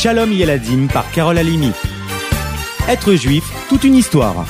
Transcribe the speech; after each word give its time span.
Shalom 0.00 0.32
Yeladim 0.32 0.86
par 0.86 1.10
Carole 1.10 1.38
Alimi. 1.38 1.72
Être 2.88 3.14
juif, 3.14 3.42
toute 3.68 3.82
une 3.82 3.96
histoire. 3.96 4.46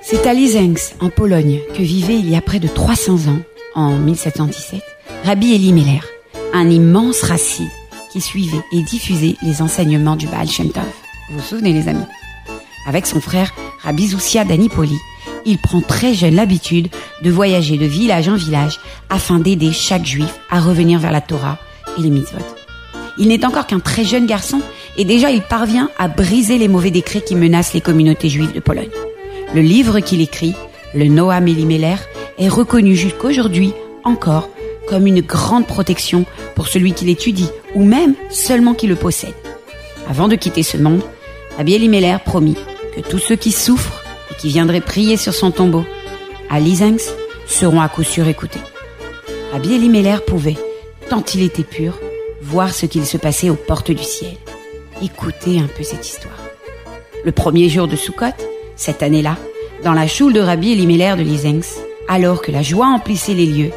C'est 0.00 0.24
à 0.24 0.34
Lizenx, 0.34 0.94
en 1.00 1.10
Pologne, 1.10 1.58
que 1.74 1.82
vivait 1.82 2.14
il 2.14 2.30
y 2.30 2.36
a 2.36 2.40
près 2.40 2.60
de 2.60 2.68
300 2.68 3.26
ans, 3.28 3.40
en 3.74 3.98
1717, 3.98 4.84
Rabbi 5.24 5.52
Elimelech, 5.52 6.04
un 6.52 6.70
immense 6.70 7.22
racide 7.22 7.66
qui 8.12 8.20
suivait 8.20 8.62
et 8.70 8.82
diffusait 8.82 9.34
les 9.42 9.62
enseignements 9.62 10.14
du 10.14 10.28
Baal 10.28 10.48
Shem 10.48 10.70
Tov. 10.70 10.84
Vous 11.28 11.38
vous 11.38 11.44
souvenez 11.44 11.72
les 11.72 11.88
amis? 11.88 12.06
Avec 12.86 13.04
son 13.04 13.20
frère 13.20 13.52
Rabbi 13.82 14.06
Zoussia 14.06 14.44
d'Anipoli, 14.44 14.96
il 15.44 15.58
prend 15.58 15.80
très 15.80 16.14
jeune 16.14 16.34
l'habitude 16.34 16.88
de 17.22 17.30
voyager 17.30 17.76
de 17.76 17.86
village 17.86 18.28
en 18.28 18.36
village 18.36 18.78
afin 19.10 19.38
d'aider 19.38 19.72
chaque 19.72 20.04
juif 20.04 20.38
à 20.50 20.60
revenir 20.60 20.98
vers 20.98 21.12
la 21.12 21.20
Torah 21.20 21.58
et 21.98 22.02
les 22.02 22.10
mitzvot. 22.10 22.38
Il 23.18 23.28
n'est 23.28 23.44
encore 23.44 23.66
qu'un 23.66 23.80
très 23.80 24.04
jeune 24.04 24.26
garçon 24.26 24.60
et 24.96 25.04
déjà 25.04 25.30
il 25.30 25.42
parvient 25.42 25.90
à 25.98 26.08
briser 26.08 26.58
les 26.58 26.68
mauvais 26.68 26.90
décrets 26.90 27.22
qui 27.22 27.34
menacent 27.34 27.74
les 27.74 27.80
communautés 27.80 28.28
juives 28.28 28.52
de 28.52 28.60
Pologne. 28.60 28.90
Le 29.54 29.60
livre 29.60 30.00
qu'il 30.00 30.20
écrit, 30.20 30.54
le 30.94 31.06
Noam 31.06 31.48
Elimelech, 31.48 32.00
est 32.38 32.48
reconnu 32.48 32.94
jusqu'aujourd'hui 32.94 33.72
encore 34.04 34.48
comme 34.88 35.06
une 35.06 35.20
grande 35.20 35.66
protection 35.66 36.24
pour 36.54 36.68
celui 36.68 36.92
qui 36.92 37.04
l'étudie 37.04 37.50
ou 37.74 37.84
même 37.84 38.14
seulement 38.30 38.74
qui 38.74 38.86
le 38.86 38.94
possède. 38.94 39.34
Avant 40.08 40.28
de 40.28 40.36
quitter 40.36 40.62
ce 40.62 40.76
monde, 40.76 41.02
Rabbi 41.56 41.74
Elimelech 41.74 42.24
promit 42.24 42.56
que 42.94 43.00
tous 43.00 43.18
ceux 43.18 43.36
qui 43.36 43.52
souffrent 43.52 43.97
qui 44.38 44.48
viendraient 44.48 44.80
prier 44.80 45.16
sur 45.16 45.34
son 45.34 45.50
tombeau 45.50 45.84
à 46.50 46.60
Lysenx 46.60 47.12
seront 47.46 47.80
à 47.80 47.88
coup 47.88 48.04
sûr 48.04 48.26
écoutés. 48.28 48.60
Rabbi 49.52 49.74
Elimelech 49.74 50.24
pouvait, 50.26 50.56
tant 51.08 51.24
il 51.34 51.42
était 51.42 51.64
pur, 51.64 51.98
voir 52.42 52.72
ce 52.72 52.86
qu'il 52.86 53.04
se 53.06 53.16
passait 53.16 53.50
aux 53.50 53.56
portes 53.56 53.90
du 53.90 54.02
ciel. 54.02 54.36
Écoutez 55.02 55.58
un 55.58 55.66
peu 55.66 55.82
cette 55.82 56.06
histoire. 56.06 56.38
Le 57.24 57.32
premier 57.32 57.68
jour 57.68 57.88
de 57.88 57.96
Sukkot, 57.96 58.26
cette 58.76 59.02
année-là, 59.02 59.36
dans 59.84 59.92
la 59.92 60.06
choule 60.06 60.32
de 60.32 60.40
Rabbi 60.40 60.72
Elimelech 60.72 61.16
de 61.16 61.22
Lysenx, 61.22 61.78
alors 62.08 62.42
que 62.42 62.52
la 62.52 62.62
joie 62.62 62.86
emplissait 62.86 63.34
les 63.34 63.46
lieux, 63.46 63.72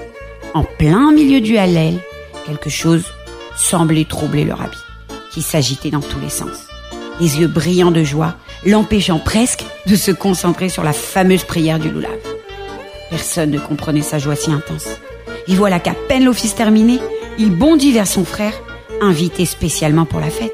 en 0.53 0.64
plein 0.64 1.11
milieu 1.11 1.41
du 1.41 1.58
Hallel, 1.58 1.99
quelque 2.45 2.69
chose 2.69 3.05
semblait 3.58 4.05
troubler 4.05 4.43
le 4.43 4.53
rabbi, 4.53 4.77
qui 5.31 5.41
s'agitait 5.41 5.91
dans 5.91 6.02
tous 6.02 6.19
les 6.19 6.30
sens, 6.30 6.67
les 7.19 7.39
yeux 7.39 7.47
brillants 7.47 7.91
de 7.91 8.03
joie, 8.03 8.36
l'empêchant 8.66 9.20
presque 9.20 9.64
de 9.88 9.95
se 9.95 10.12
concentrer 10.12 10.70
sur 10.70 10.84
la 10.84 10.94
fameuse 10.94 11.44
prière 11.44 11.80
du 11.80 11.90
loulav. 11.90 12.12
Personne 13.09 13.52
ne 13.52 13.59
comprenait 13.59 14.02
sa 14.02 14.20
joie 14.20 14.36
si 14.36 14.52
intense. 14.52 14.88
Et 15.48 15.56
voilà 15.56 15.80
qu'à 15.80 15.94
peine 16.08 16.26
l'office 16.26 16.56
terminé, 16.56 17.00
il 17.38 17.52
bondit 17.52 17.92
vers 17.92 18.08
son 18.08 18.23
frère, 18.23 18.54
invité 19.02 19.45
spécialement 19.45 20.06
pour 20.06 20.20
la 20.20 20.30
fête. 20.30 20.54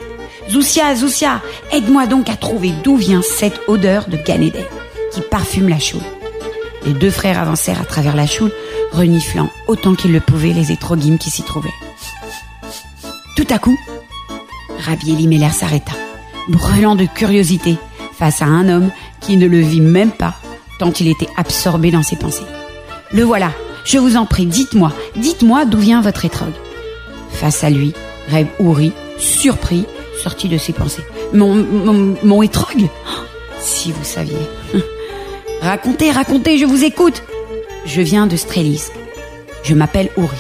Zoussia, 0.50 0.96
Zoussia, 0.96 1.42
aide-moi 1.72 2.08
donc 2.08 2.30
à 2.30 2.36
trouver 2.36 2.72
d'où 2.84 2.96
vient 2.96 3.22
cette 3.22 3.60
odeur 3.68 4.08
de 4.08 4.18
Ganéden 4.18 4.64
qui 5.12 5.22
parfume 5.22 5.68
la 5.68 5.80
choule. 5.80 6.02
Les 6.86 6.94
deux 6.94 7.12
frères 7.12 7.40
avancèrent 7.40 7.82
à 7.82 7.86
travers 7.86 8.16
la 8.16 8.28
choule, 8.28 8.52
reniflant 8.94 9.50
autant 9.68 9.94
qu'ils 9.94 10.14
le 10.14 10.22
pouvaient 10.22 10.54
les 10.54 10.72
étroguimes 10.72 11.18
qui 11.18 11.30
s'y 11.30 11.44
trouvaient. 11.44 11.70
Tout 13.36 13.48
à 13.50 13.60
coup, 13.60 13.78
Rabbi 14.80 15.12
Elimelech 15.12 15.52
s'arrêta, 15.52 15.92
brûlant 16.48 16.96
de 16.96 17.06
curiosité 17.06 17.78
face 18.18 18.42
à 18.42 18.46
un 18.46 18.68
homme 18.70 18.92
qui 19.22 19.38
ne 19.38 19.48
le 19.48 19.60
vit 19.60 19.82
même 19.82 20.12
pas, 20.12 20.36
tant 20.80 20.92
il 20.92 21.08
était 21.08 21.28
absorbé 21.38 21.92
dans 21.92 22.04
ses 22.04 22.16
pensées. 22.16 22.44
Le 23.12 23.24
voilà, 23.24 23.52
je 23.86 23.98
vous 23.98 24.18
en 24.18 24.26
prie, 24.26 24.46
dites-moi, 24.46 24.92
dites-moi 25.16 25.66
d'où 25.66 25.78
vient 25.78 26.02
votre 26.02 26.26
étrogue. 26.26 26.54
Face 27.30 27.64
à 27.64 27.70
lui, 27.70 27.94
Reb 28.32 28.48
Ouri, 28.60 28.92
surpris, 29.18 29.86
sortit 30.24 30.50
de 30.50 30.58
ses 30.58 30.74
pensées. 30.74 31.04
Mon, 31.34 31.56
mon, 31.56 32.16
mon 32.24 32.42
étrogue? 32.42 32.88
Oh, 33.08 33.22
Si 33.60 33.92
vous 33.92 34.04
saviez. 34.04 34.36
racontez, 35.62 36.12
racontez, 36.12 36.58
je 36.58 36.66
vous 36.66 36.84
écoute. 36.84 37.24
Je 37.86 38.02
viens 38.02 38.28
de 38.28 38.36
Strelisk. 38.36 38.92
Je 39.64 39.76
m'appelle 39.76 40.10
Ouri. 40.18 40.38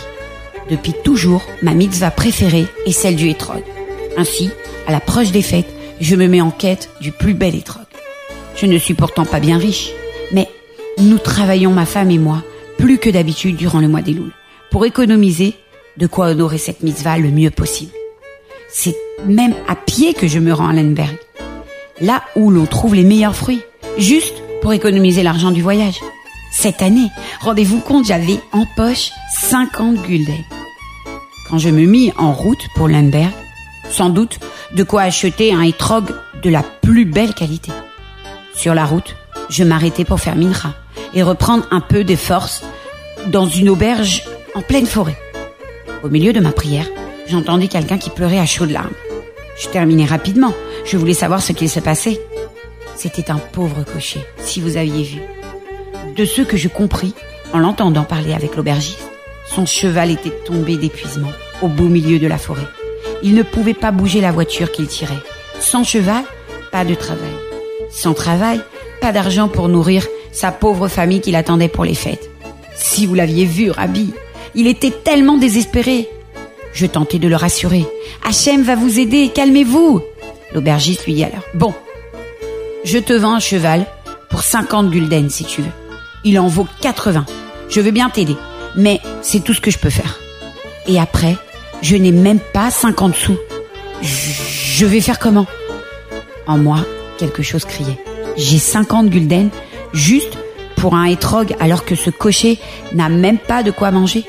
Depuis 0.69 0.93
toujours, 1.03 1.45
ma 1.61 1.73
mitzvah 1.73 2.11
préférée 2.11 2.65
est 2.85 2.91
celle 2.91 3.15
du 3.15 3.29
étrog. 3.29 3.63
Ainsi, 4.17 4.49
à 4.87 4.91
l'approche 4.91 5.31
des 5.31 5.41
fêtes, 5.41 5.73
je 5.99 6.15
me 6.15 6.27
mets 6.27 6.41
en 6.41 6.51
quête 6.51 6.89
du 7.01 7.11
plus 7.11 7.33
bel 7.33 7.55
étrog. 7.55 7.85
Je 8.55 8.65
ne 8.65 8.77
suis 8.77 8.93
pourtant 8.93 9.25
pas 9.25 9.39
bien 9.39 9.57
riche, 9.57 9.91
mais 10.31 10.49
nous 10.99 11.17
travaillons, 11.17 11.71
ma 11.71 11.85
femme 11.85 12.11
et 12.11 12.17
moi, 12.17 12.43
plus 12.77 12.97
que 12.97 13.09
d'habitude 13.09 13.55
durant 13.55 13.79
le 13.79 13.87
mois 13.87 14.01
des 14.01 14.15
pour 14.71 14.85
économiser 14.85 15.55
de 15.97 16.07
quoi 16.07 16.27
honorer 16.27 16.57
cette 16.57 16.83
mitzvah 16.83 17.17
le 17.17 17.29
mieux 17.29 17.51
possible. 17.51 17.91
C'est 18.69 18.95
même 19.25 19.53
à 19.67 19.75
pied 19.75 20.13
que 20.13 20.27
je 20.27 20.39
me 20.39 20.53
rends 20.53 20.69
à 20.69 20.73
Lenberg, 20.73 21.17
là 22.01 22.23
où 22.35 22.51
l'on 22.51 22.65
trouve 22.65 22.95
les 22.95 23.03
meilleurs 23.03 23.35
fruits, 23.35 23.61
juste 23.97 24.35
pour 24.61 24.73
économiser 24.73 25.23
l'argent 25.23 25.51
du 25.51 25.61
voyage. 25.61 25.99
Cette 26.51 26.81
année, 26.81 27.09
rendez-vous 27.39 27.79
compte, 27.79 28.05
j'avais 28.05 28.39
en 28.51 28.65
poche 28.75 29.11
50 29.33 30.01
gulden. 30.03 30.43
Quand 31.49 31.57
je 31.57 31.69
me 31.69 31.85
mis 31.85 32.11
en 32.17 32.33
route 32.33 32.67
pour 32.75 32.87
Lemberg, 32.87 33.31
sans 33.89 34.09
doute 34.09 34.39
de 34.73 34.83
quoi 34.83 35.03
acheter 35.03 35.53
un 35.53 35.61
étrog 35.61 36.05
de 36.43 36.49
la 36.49 36.63
plus 36.63 37.05
belle 37.05 37.33
qualité. 37.33 37.71
Sur 38.53 38.73
la 38.73 38.85
route, 38.85 39.15
je 39.49 39.63
m'arrêtais 39.63 40.05
pour 40.05 40.19
faire 40.19 40.35
minra 40.35 40.73
et 41.13 41.23
reprendre 41.23 41.65
un 41.71 41.79
peu 41.79 42.03
de 42.03 42.15
force 42.15 42.63
dans 43.27 43.45
une 43.45 43.69
auberge 43.69 44.23
en 44.55 44.61
pleine 44.61 44.85
forêt. 44.85 45.17
Au 46.03 46.09
milieu 46.09 46.33
de 46.33 46.39
ma 46.39 46.51
prière, 46.51 46.87
j'entendis 47.27 47.69
quelqu'un 47.69 47.97
qui 47.97 48.09
pleurait 48.09 48.39
à 48.39 48.45
chaudes 48.45 48.71
larmes. 48.71 48.93
Je 49.59 49.67
terminais 49.69 50.05
rapidement. 50.05 50.53
Je 50.85 50.97
voulais 50.97 51.13
savoir 51.13 51.41
ce 51.41 51.51
qu'il 51.51 51.69
se 51.69 51.79
passait. 51.79 52.21
C'était 52.95 53.31
un 53.31 53.37
pauvre 53.37 53.83
cocher, 53.83 54.21
si 54.39 54.61
vous 54.61 54.77
aviez 54.77 55.03
vu. 55.03 55.19
De 56.15 56.25
ce 56.25 56.41
que 56.41 56.57
je 56.57 56.67
compris 56.67 57.13
en 57.53 57.59
l'entendant 57.59 58.03
parler 58.03 58.33
avec 58.33 58.55
l'aubergiste, 58.55 59.09
son 59.47 59.65
cheval 59.65 60.11
était 60.11 60.33
tombé 60.45 60.77
d'épuisement 60.77 61.31
au 61.61 61.67
beau 61.67 61.85
milieu 61.85 62.19
de 62.19 62.27
la 62.27 62.37
forêt. 62.37 62.67
Il 63.23 63.35
ne 63.35 63.43
pouvait 63.43 63.73
pas 63.73 63.91
bouger 63.91 64.21
la 64.21 64.31
voiture 64.31 64.71
qu'il 64.71 64.87
tirait. 64.87 65.23
Sans 65.59 65.83
cheval, 65.83 66.23
pas 66.71 66.85
de 66.85 66.93
travail. 66.93 67.33
Sans 67.89 68.13
travail, 68.13 68.61
pas 69.01 69.11
d'argent 69.11 69.47
pour 69.47 69.69
nourrir 69.69 70.05
sa 70.31 70.51
pauvre 70.51 70.87
famille 70.87 71.21
qui 71.21 71.31
l'attendait 71.31 71.67
pour 71.67 71.85
les 71.85 71.95
fêtes. 71.95 72.29
Si 72.75 73.05
vous 73.05 73.15
l'aviez 73.15 73.45
vu, 73.45 73.71
Rabbi, 73.71 74.13
il 74.55 74.67
était 74.67 74.91
tellement 74.91 75.37
désespéré. 75.37 76.09
Je 76.73 76.85
tentais 76.85 77.19
de 77.19 77.27
le 77.27 77.35
rassurer. 77.35 77.85
Hachem 78.23 78.61
va 78.61 78.75
vous 78.75 78.99
aider, 78.99 79.31
calmez-vous. 79.33 80.01
L'aubergiste 80.53 81.05
lui 81.05 81.15
dit 81.15 81.23
alors, 81.23 81.43
bon, 81.55 81.73
je 82.83 82.99
te 82.99 83.13
vends 83.13 83.33
un 83.33 83.39
cheval 83.39 83.85
pour 84.29 84.43
50 84.43 84.89
gulden 84.89 85.29
si 85.29 85.43
tu 85.43 85.61
veux. 85.61 85.71
Il 86.23 86.39
en 86.39 86.47
vaut 86.47 86.67
80. 86.81 87.25
Je 87.69 87.81
veux 87.81 87.91
bien 87.91 88.09
t'aider, 88.09 88.35
mais 88.75 88.99
c'est 89.21 89.43
tout 89.43 89.53
ce 89.53 89.61
que 89.61 89.71
je 89.71 89.77
peux 89.77 89.89
faire. 89.89 90.19
Et 90.87 90.99
après, 90.99 91.35
je 91.81 91.95
n'ai 91.95 92.11
même 92.11 92.39
pas 92.39 92.71
50 92.71 93.15
sous. 93.15 93.37
Je 94.01 94.85
vais 94.85 95.01
faire 95.01 95.19
comment? 95.19 95.47
En 96.45 96.57
moi, 96.57 96.85
quelque 97.17 97.43
chose 97.43 97.65
criait. 97.65 97.97
J'ai 98.35 98.59
50 98.59 99.09
gulden 99.09 99.49
juste 99.93 100.37
pour 100.75 100.95
un 100.95 101.05
étrog 101.05 101.55
alors 101.59 101.85
que 101.85 101.95
ce 101.95 102.09
cocher 102.09 102.59
n'a 102.93 103.09
même 103.09 103.37
pas 103.37 103.63
de 103.63 103.71
quoi 103.71 103.91
manger. 103.91 104.25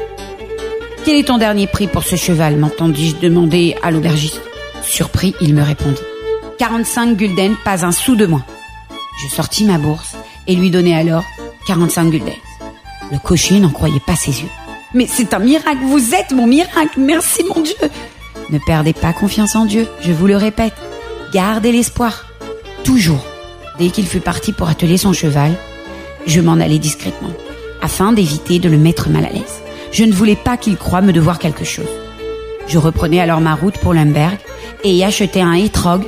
Quel 1.04 1.16
est 1.16 1.28
ton 1.28 1.38
dernier 1.38 1.66
prix 1.66 1.86
pour 1.86 2.04
ce 2.04 2.16
cheval? 2.16 2.56
m'entendis-je 2.56 3.16
demander 3.16 3.76
à 3.82 3.91
l'aubergiste. 3.91 4.41
Surpris, 4.82 5.34
il 5.41 5.54
me 5.54 5.62
répondit. 5.62 6.00
45 6.59 7.16
gulden, 7.16 7.54
pas 7.65 7.84
un 7.84 7.92
sou 7.92 8.16
de 8.16 8.26
moins. 8.26 8.44
Je 9.22 9.34
sortis 9.34 9.65
ma 9.65 9.78
bourse 9.78 10.16
et 10.47 10.54
lui 10.54 10.70
donnai 10.70 10.97
alors 10.97 11.25
45 11.66 12.10
gulden. 12.10 12.34
Le 13.12 13.19
cocher 13.19 13.60
n'en 13.60 13.70
croyait 13.70 14.00
pas 14.06 14.16
ses 14.16 14.42
yeux. 14.42 14.48
Mais 14.94 15.06
c'est 15.06 15.34
un 15.34 15.38
miracle, 15.38 15.80
vous 15.82 16.14
êtes 16.14 16.32
mon 16.32 16.46
miracle, 16.46 16.98
merci 16.98 17.44
mon 17.54 17.60
Dieu. 17.62 17.74
Ne 18.50 18.58
perdez 18.58 18.94
pas 18.94 19.12
confiance 19.12 19.54
en 19.54 19.66
Dieu, 19.66 19.86
je 20.00 20.12
vous 20.12 20.26
le 20.26 20.36
répète. 20.36 20.74
Gardez 21.32 21.72
l'espoir. 21.72 22.24
Toujours. 22.84 23.24
Dès 23.78 23.90
qu'il 23.90 24.06
fut 24.06 24.20
parti 24.20 24.52
pour 24.52 24.68
atteler 24.68 24.96
son 24.96 25.12
cheval, 25.12 25.52
je 26.26 26.40
m'en 26.40 26.54
allai 26.54 26.78
discrètement, 26.78 27.32
afin 27.82 28.12
d'éviter 28.12 28.58
de 28.58 28.68
le 28.68 28.78
mettre 28.78 29.10
mal 29.10 29.26
à 29.26 29.30
l'aise. 29.30 29.60
Je 29.92 30.04
ne 30.04 30.12
voulais 30.12 30.36
pas 30.36 30.56
qu'il 30.56 30.76
croie 30.76 31.02
me 31.02 31.12
devoir 31.12 31.38
quelque 31.38 31.64
chose. 31.64 31.88
Je 32.66 32.78
reprenais 32.78 33.20
alors 33.20 33.40
ma 33.40 33.54
route 33.54 33.78
pour 33.78 33.94
Lemberg 33.94 34.38
et 34.84 34.92
y 34.92 35.04
achetais 35.04 35.40
un 35.40 35.52
étrog, 35.52 36.02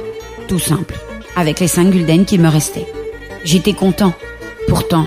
tout 0.49 0.59
simple, 0.59 0.95
avec 1.37 1.61
les 1.61 1.69
cinq 1.69 1.91
gulden 1.91 2.25
qu'il 2.25 2.41
me 2.41 2.49
restait. 2.49 2.87
J'étais 3.45 3.73
content, 3.73 4.15
pourtant, 4.69 5.07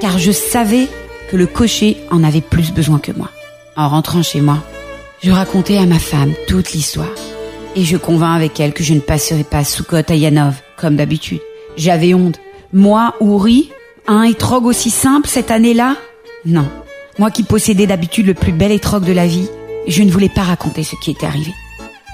car 0.00 0.18
je 0.18 0.32
savais 0.32 0.88
que 1.30 1.36
le 1.36 1.46
cocher 1.46 1.96
en 2.10 2.24
avait 2.24 2.40
plus 2.40 2.72
besoin 2.72 2.98
que 2.98 3.12
moi. 3.12 3.30
En 3.76 3.88
rentrant 3.88 4.22
chez 4.22 4.40
moi, 4.40 4.58
je 5.22 5.30
racontais 5.30 5.78
à 5.78 5.86
ma 5.86 5.98
femme 5.98 6.32
toute 6.46 6.72
l'histoire. 6.72 7.08
Et 7.74 7.84
je 7.84 7.96
convins 7.96 8.34
avec 8.34 8.58
elle 8.58 8.72
que 8.72 8.84
je 8.84 8.94
ne 8.94 9.00
passerai 9.00 9.44
pas 9.44 9.64
Soukot 9.64 9.96
à 10.08 10.14
Yanov, 10.14 10.54
comme 10.78 10.96
d'habitude. 10.96 11.40
J'avais 11.76 12.14
honte. 12.14 12.40
Moi, 12.72 13.14
Ouri, 13.20 13.70
un 14.06 14.22
étrog 14.22 14.64
aussi 14.64 14.90
simple 14.90 15.28
cette 15.28 15.50
année-là? 15.50 15.96
Non. 16.44 16.68
Moi 17.18 17.30
qui 17.30 17.42
possédais 17.42 17.86
d'habitude 17.86 18.26
le 18.26 18.34
plus 18.34 18.52
bel 18.52 18.72
étrogue 18.72 19.04
de 19.04 19.12
la 19.12 19.26
vie, 19.26 19.48
je 19.86 20.02
ne 20.02 20.10
voulais 20.10 20.28
pas 20.28 20.42
raconter 20.42 20.84
ce 20.84 20.96
qui 20.96 21.10
était 21.10 21.26
arrivé. 21.26 21.52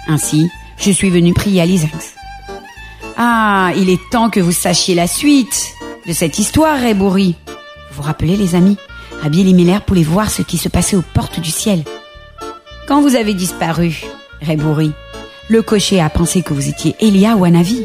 Ainsi, 0.09 0.49
je 0.79 0.91
suis 0.91 1.11
venu 1.11 1.32
prier 1.32 1.61
à 1.61 1.67
l'Isinx. 1.67 2.14
Ah, 3.17 3.73
il 3.76 3.88
est 3.88 4.00
temps 4.11 4.31
que 4.31 4.41
vous 4.41 4.53
sachiez 4.53 4.94
la 4.94 5.06
suite 5.06 5.75
de 6.06 6.12
cette 6.12 6.38
histoire, 6.38 6.81
Rebouri. 6.81 7.37
Vous 7.47 7.97
vous 7.97 8.03
rappelez, 8.03 8.37
les 8.37 8.55
amis? 8.55 8.79
Elimelech 9.27 9.83
voulait 9.89 10.03
voir 10.03 10.31
ce 10.31 10.43
qui 10.43 10.59
se 10.59 10.69
passait 10.69 10.97
aux 10.97 11.05
portes 11.15 11.41
du 11.41 11.51
ciel. 11.51 11.83
Quand 12.87 13.01
vous 13.01 13.15
avez 13.15 13.35
disparu, 13.35 14.03
Rebouri, 14.47 14.93
le 15.49 15.63
cocher 15.63 16.01
a 16.01 16.09
pensé 16.09 16.43
que 16.43 16.55
vous 16.55 16.69
étiez 16.69 16.97
Elia 17.01 17.37
ou 17.37 17.45
Anavi. 17.45 17.85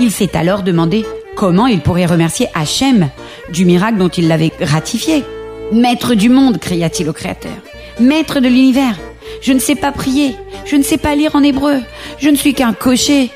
Il 0.00 0.10
s'est 0.10 0.36
alors 0.36 0.62
demandé 0.62 1.04
comment 1.36 1.66
il 1.66 1.80
pourrait 1.80 2.06
remercier 2.06 2.48
Hachem 2.54 3.10
du 3.52 3.64
miracle 3.64 3.98
dont 3.98 4.08
il 4.08 4.28
l'avait 4.28 4.52
ratifié. 4.60 5.24
Maître 5.72 6.14
du 6.14 6.28
monde, 6.28 6.58
cria-t-il 6.58 7.08
au 7.08 7.12
Créateur. 7.12 7.56
Maître 8.00 8.40
de 8.40 8.48
l'univers. 8.48 8.96
Je 9.40 9.52
ne 9.52 9.58
sais 9.58 9.74
pas 9.74 9.92
prier. 9.92 10.34
Je 10.64 10.76
ne 10.76 10.82
sais 10.82 10.98
pas 10.98 11.14
lire 11.14 11.34
en 11.34 11.42
hébreu. 11.42 11.80
Je 12.18 12.28
ne 12.28 12.36
suis 12.36 12.54
qu'un 12.54 12.72
cocher. 12.72 13.30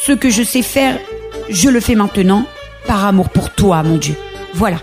Ce 0.00 0.12
que 0.12 0.30
je 0.30 0.42
sais 0.42 0.62
faire, 0.62 0.98
je 1.48 1.68
le 1.68 1.80
fais 1.80 1.94
maintenant 1.94 2.44
par 2.86 3.04
amour 3.04 3.28
pour 3.30 3.50
toi, 3.50 3.82
mon 3.82 3.96
Dieu. 3.96 4.14
Voilà. 4.54 4.78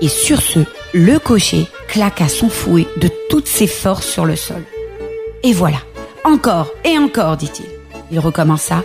Et 0.00 0.08
sur 0.08 0.42
ce, 0.42 0.60
le 0.92 1.18
cocher 1.18 1.66
claqua 1.88 2.28
son 2.28 2.48
fouet 2.48 2.86
de 2.98 3.08
toutes 3.30 3.48
ses 3.48 3.66
forces 3.66 4.06
sur 4.06 4.26
le 4.26 4.36
sol. 4.36 4.62
Et 5.42 5.52
voilà. 5.52 5.78
Encore 6.24 6.72
et 6.84 6.98
encore, 6.98 7.36
dit-il. 7.36 7.66
Il 8.10 8.18
recommença 8.18 8.82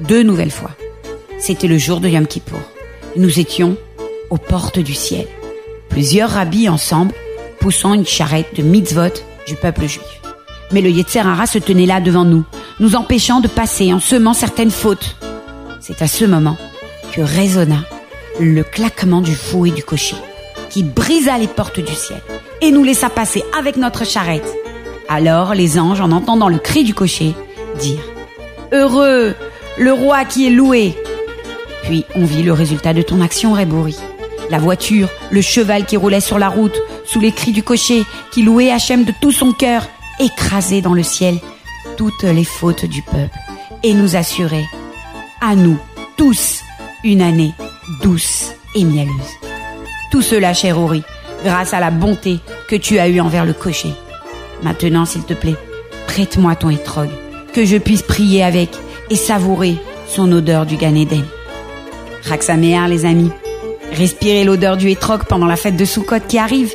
deux 0.00 0.22
nouvelles 0.22 0.50
fois. 0.50 0.70
C'était 1.38 1.66
le 1.66 1.78
jour 1.78 2.00
de 2.00 2.08
Yom 2.08 2.26
Kippour. 2.26 2.60
Nous 3.16 3.38
étions 3.38 3.76
aux 4.30 4.38
portes 4.38 4.78
du 4.78 4.94
ciel. 4.94 5.26
Plusieurs 5.88 6.30
rabbis 6.30 6.68
ensemble, 6.68 7.12
poussant 7.60 7.94
une 7.94 8.06
charrette 8.06 8.56
de 8.56 8.62
mitzvot 8.62 9.22
du 9.46 9.54
peuple 9.56 9.86
juif. 9.86 10.20
Mais 10.72 10.80
le 10.80 10.90
Yetzerara 10.90 11.46
se 11.46 11.58
tenait 11.58 11.86
là 11.86 12.00
devant 12.00 12.24
nous, 12.24 12.44
nous 12.80 12.96
empêchant 12.96 13.40
de 13.40 13.48
passer 13.48 13.92
en 13.92 14.00
semant 14.00 14.32
certaines 14.32 14.70
fautes. 14.70 15.16
C'est 15.80 16.02
à 16.02 16.08
ce 16.08 16.24
moment 16.24 16.56
que 17.12 17.20
résonna 17.20 17.84
le 18.40 18.62
claquement 18.64 19.20
du 19.20 19.34
fouet 19.34 19.70
du 19.70 19.84
cocher, 19.84 20.16
qui 20.74 20.82
brisa 20.82 21.38
les 21.38 21.46
portes 21.46 21.78
du 21.78 21.94
ciel 21.94 22.20
et 22.60 22.72
nous 22.72 22.82
laissa 22.82 23.08
passer 23.08 23.44
avec 23.56 23.76
notre 23.76 24.04
charrette. 24.04 24.52
Alors 25.08 25.54
les 25.54 25.78
anges, 25.78 26.00
en 26.00 26.10
entendant 26.10 26.48
le 26.48 26.58
cri 26.58 26.82
du 26.82 26.94
cocher, 26.94 27.32
dirent 27.78 28.10
Heureux, 28.72 29.36
le 29.78 29.92
roi 29.92 30.24
qui 30.24 30.48
est 30.48 30.50
loué. 30.50 30.96
Puis 31.84 32.04
on 32.16 32.24
vit 32.24 32.42
le 32.42 32.52
résultat 32.52 32.92
de 32.92 33.02
ton 33.02 33.20
action, 33.20 33.52
Rébouri. 33.52 33.96
La 34.50 34.58
voiture, 34.58 35.08
le 35.30 35.40
cheval 35.42 35.84
qui 35.84 35.96
roulait 35.96 36.20
sur 36.20 36.40
la 36.40 36.48
route, 36.48 36.82
sous 37.04 37.20
les 37.20 37.30
cris 37.30 37.52
du 37.52 37.62
cocher, 37.62 38.02
qui 38.32 38.42
louait 38.42 38.72
Hachem 38.72 39.04
de 39.04 39.12
tout 39.20 39.30
son 39.30 39.52
cœur, 39.52 39.86
écrasait 40.18 40.80
dans 40.80 40.94
le 40.94 41.04
ciel 41.04 41.38
toutes 41.96 42.24
les 42.24 42.42
fautes 42.42 42.84
du 42.84 43.02
peuple, 43.02 43.38
et 43.84 43.94
nous 43.94 44.16
assurait, 44.16 44.66
à 45.40 45.54
nous 45.54 45.78
tous, 46.16 46.62
une 47.04 47.22
année 47.22 47.52
douce 48.02 48.50
et 48.74 48.82
mielleuse. 48.82 49.53
Tout 50.14 50.22
cela, 50.22 50.54
cher 50.54 50.78
Ori, 50.78 51.02
grâce 51.44 51.74
à 51.74 51.80
la 51.80 51.90
bonté 51.90 52.38
que 52.68 52.76
tu 52.76 53.00
as 53.00 53.08
eue 53.08 53.18
envers 53.18 53.44
le 53.44 53.52
cocher. 53.52 53.92
Maintenant, 54.62 55.06
s'il 55.06 55.24
te 55.24 55.34
plaît, 55.34 55.56
prête-moi 56.06 56.54
ton 56.54 56.70
étrogue, 56.70 57.10
que 57.52 57.64
je 57.64 57.78
puisse 57.78 58.02
prier 58.02 58.44
avec 58.44 58.70
et 59.10 59.16
savourer 59.16 59.76
son 60.06 60.30
odeur 60.30 60.66
du 60.66 60.76
Gan 60.76 60.94
Eden. 60.94 61.24
Raksaméar, 62.28 62.86
les 62.86 63.06
amis. 63.06 63.32
Respirez 63.90 64.44
l'odeur 64.44 64.76
du 64.76 64.88
étrogue 64.88 65.24
pendant 65.24 65.46
la 65.46 65.56
fête 65.56 65.76
de 65.76 65.84
Sukkot 65.84 66.20
qui 66.28 66.38
arrive. 66.38 66.72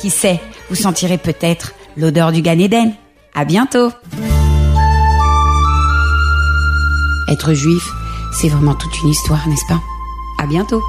Qui 0.00 0.10
sait, 0.10 0.40
vous 0.68 0.74
sentirez 0.74 1.18
peut-être 1.18 1.74
l'odeur 1.96 2.32
du 2.32 2.42
Gan 2.42 2.58
Eden. 2.58 2.92
À 3.36 3.44
bientôt. 3.44 3.92
Être 7.30 7.54
juif, 7.54 7.88
c'est 8.32 8.48
vraiment 8.48 8.74
toute 8.74 9.00
une 9.04 9.10
histoire, 9.10 9.46
n'est-ce 9.46 9.66
pas? 9.68 9.80
À 10.42 10.46
bientôt. 10.48 10.82